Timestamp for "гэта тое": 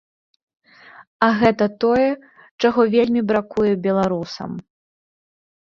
1.41-2.07